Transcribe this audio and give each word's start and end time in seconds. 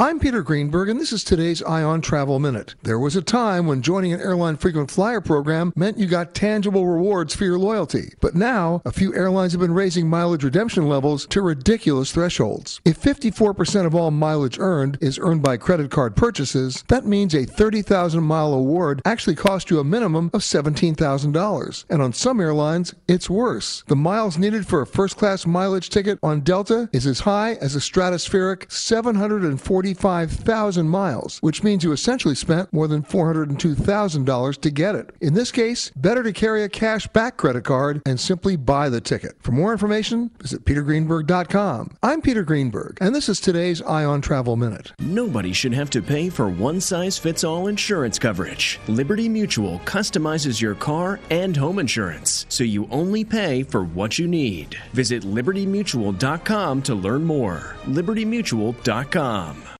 I'm 0.00 0.18
Peter 0.18 0.42
Greenberg, 0.42 0.88
and 0.88 0.98
this 0.98 1.12
is 1.12 1.22
today's 1.22 1.62
Eye 1.62 1.82
on 1.82 2.00
Travel 2.00 2.38
Minute. 2.38 2.74
There 2.82 2.98
was 2.98 3.16
a 3.16 3.20
time 3.20 3.66
when 3.66 3.82
joining 3.82 4.14
an 4.14 4.20
airline 4.22 4.56
frequent 4.56 4.90
flyer 4.90 5.20
program 5.20 5.74
meant 5.76 5.98
you 5.98 6.06
got 6.06 6.34
tangible 6.34 6.86
rewards 6.86 7.34
for 7.34 7.44
your 7.44 7.58
loyalty. 7.58 8.14
But 8.18 8.34
now, 8.34 8.80
a 8.86 8.92
few 8.92 9.14
airlines 9.14 9.52
have 9.52 9.60
been 9.60 9.74
raising 9.74 10.08
mileage 10.08 10.42
redemption 10.42 10.88
levels 10.88 11.26
to 11.26 11.42
ridiculous 11.42 12.12
thresholds. 12.12 12.80
If 12.86 12.98
54% 12.98 13.84
of 13.84 13.94
all 13.94 14.10
mileage 14.10 14.58
earned 14.58 14.96
is 15.02 15.18
earned 15.18 15.42
by 15.42 15.58
credit 15.58 15.90
card 15.90 16.16
purchases, 16.16 16.82
that 16.88 17.04
means 17.04 17.34
a 17.34 17.44
30,000 17.44 18.24
mile 18.24 18.54
award 18.54 19.02
actually 19.04 19.36
cost 19.36 19.68
you 19.68 19.80
a 19.80 19.84
minimum 19.84 20.30
of 20.32 20.40
$17,000. 20.40 21.84
And 21.90 22.00
on 22.00 22.14
some 22.14 22.40
airlines, 22.40 22.94
it's 23.06 23.28
worse. 23.28 23.84
The 23.86 23.96
miles 23.96 24.38
needed 24.38 24.66
for 24.66 24.80
a 24.80 24.86
first 24.86 25.18
class 25.18 25.44
mileage 25.44 25.90
ticket 25.90 26.18
on 26.22 26.40
Delta 26.40 26.88
is 26.90 27.06
as 27.06 27.20
high 27.20 27.56
as 27.56 27.76
a 27.76 27.80
stratospheric 27.80 28.72
740 28.72 29.89
45,000 29.94 30.88
miles, 30.88 31.38
which 31.40 31.62
means 31.62 31.84
you 31.84 31.92
essentially 31.92 32.34
spent 32.34 32.72
more 32.72 32.88
than 32.88 33.02
$402,000 33.02 34.60
to 34.60 34.70
get 34.70 34.94
it. 34.94 35.10
In 35.20 35.34
this 35.34 35.52
case, 35.52 35.90
better 35.96 36.22
to 36.22 36.32
carry 36.32 36.62
a 36.62 36.68
cash 36.68 37.06
back 37.08 37.36
credit 37.36 37.64
card 37.64 38.02
and 38.06 38.18
simply 38.18 38.56
buy 38.56 38.88
the 38.88 39.00
ticket. 39.00 39.36
For 39.40 39.52
more 39.52 39.72
information, 39.72 40.30
visit 40.40 40.64
petergreenberg.com. 40.64 41.96
I'm 42.02 42.22
Peter 42.22 42.42
Greenberg, 42.42 42.98
and 43.00 43.14
this 43.14 43.28
is 43.28 43.40
today's 43.40 43.82
Eye 43.82 44.04
on 44.04 44.20
Travel 44.20 44.56
Minute. 44.56 44.92
Nobody 44.98 45.52
should 45.52 45.74
have 45.74 45.90
to 45.90 46.02
pay 46.02 46.30
for 46.30 46.48
one 46.48 46.80
size 46.80 47.18
fits 47.18 47.44
all 47.44 47.68
insurance 47.68 48.18
coverage. 48.18 48.78
Liberty 48.88 49.28
Mutual 49.28 49.80
customizes 49.80 50.60
your 50.60 50.74
car 50.74 51.20
and 51.30 51.56
home 51.56 51.78
insurance, 51.78 52.46
so 52.48 52.64
you 52.64 52.88
only 52.90 53.24
pay 53.24 53.62
for 53.62 53.84
what 53.84 54.18
you 54.18 54.28
need. 54.28 54.76
Visit 54.92 55.22
libertymutual.com 55.22 56.82
to 56.82 56.94
learn 56.94 57.24
more. 57.24 57.76
libertymutual.com. 57.86 59.79